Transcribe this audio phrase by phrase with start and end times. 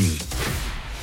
[0.00, 0.18] Mélanie.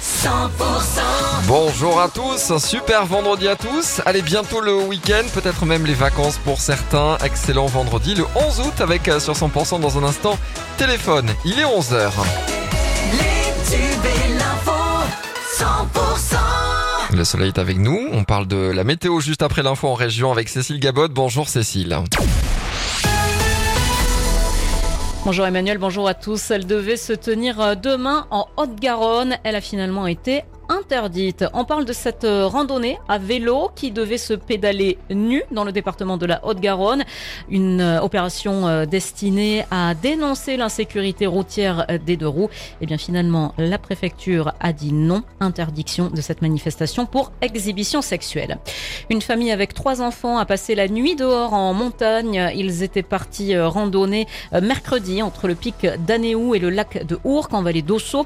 [0.02, 4.02] 100% Bonjour à tous, un super vendredi à tous.
[4.06, 7.18] Allez, bientôt le week-end, peut-être même les vacances pour certains.
[7.24, 10.38] Excellent vendredi le 11 août avec euh, sur 100% dans un instant
[10.78, 11.30] téléphone.
[11.46, 12.12] Il est 11h.
[13.12, 13.18] Les
[13.70, 14.72] tubes et l'info
[15.58, 18.08] 100% Le soleil est avec nous.
[18.12, 21.08] On parle de la météo juste après l'info en région avec Cécile Gabot.
[21.10, 21.98] Bonjour Cécile.
[25.28, 26.52] Bonjour Emmanuel, bonjour à tous.
[26.52, 29.36] Elle devait se tenir euh, demain en Haute-Garonne.
[29.44, 31.46] Elle a finalement été interdite.
[31.54, 35.72] On parle de cette euh, randonnée à vélo qui devait se pédaler nu dans le
[35.72, 37.04] département de la Haute-Garonne.
[37.50, 42.50] Une euh, opération euh, destinée à dénoncer l'insécurité routière des deux roues.
[42.82, 45.24] Et bien finalement, la préfecture a dit non.
[45.40, 48.58] Interdiction de cette manifestation pour exhibition sexuelle.
[49.10, 52.52] Une famille avec trois enfants a passé la nuit dehors en montagne.
[52.56, 54.28] Ils étaient partis randonner
[54.62, 58.26] mercredi entre le pic d'Anéou et le lac de Ourcq en vallée d'Osso.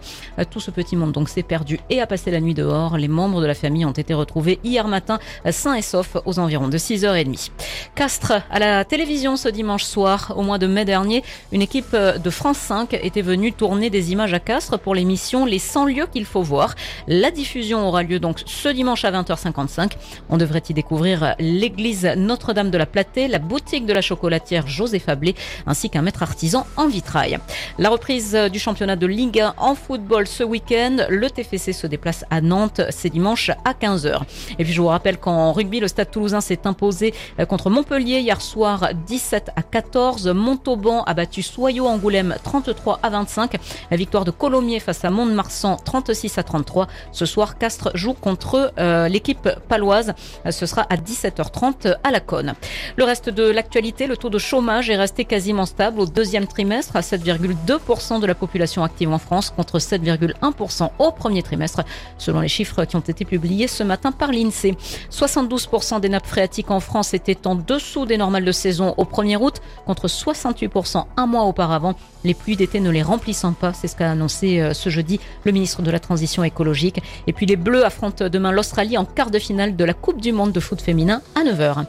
[0.49, 2.97] Tout ce petit monde donc s'est perdu et a passé la nuit dehors.
[2.97, 5.19] Les membres de la famille ont été retrouvés hier matin
[5.51, 7.51] sains et saufs aux environs de 6h30.
[7.95, 10.33] Castres à la télévision ce dimanche soir.
[10.35, 14.33] Au mois de mai dernier, une équipe de France 5 était venue tourner des images
[14.33, 16.75] à Castres pour l'émission Les 100 lieux qu'il faut voir.
[17.07, 19.91] La diffusion aura lieu donc ce dimanche à 20h55.
[20.29, 24.99] On devrait y découvrir l'église Notre-Dame de la Platée, la boutique de la chocolatière José
[24.99, 25.35] Fablé,
[25.65, 27.39] ainsi qu'un maître artisan en vitrail.
[27.77, 30.97] La reprise du championnat de Ligue 1 en football ce week-end.
[31.09, 32.81] Le TFC se déplace à Nantes.
[32.89, 34.21] C'est dimanche à 15h.
[34.59, 38.19] Et puis je vous rappelle qu'en rugby, le Stade toulousain s'est imposé euh, contre Montpellier
[38.19, 40.27] hier soir 17 à 14.
[40.27, 43.57] Montauban a battu Soyaux Angoulême 33 à 25.
[43.89, 46.87] La victoire de Colomiers face à Mont-de-Marsan 36 à 33.
[47.11, 50.13] Ce soir, Castres joue contre euh, l'équipe paloise.
[50.45, 52.53] Euh, ce sera à 17h30 à la Cône.
[52.97, 56.95] Le reste de l'actualité, le taux de chômage est resté quasiment stable au deuxième trimestre
[56.95, 61.81] à 7,2% de la population active en France contre 7,1% au premier trimestre
[62.17, 64.75] selon les chiffres qui ont été publiés ce matin par l'INSEE.
[65.11, 69.37] 72% des nappes phréatiques en France étaient en dessous des normales de saison au 1er
[69.37, 71.95] août, contre 68% un mois auparavant.
[72.23, 75.51] Les pluies d'été ne les remplissant pas, c'est ce qu'a annoncé euh, ce jeudi le
[75.51, 77.01] ministre de la Transition écologique.
[77.27, 80.31] Et puis les Bleus affrontent demain l'Australie en quart de finale de la Coupe du
[80.31, 81.85] Monde de foot féminin à 9h.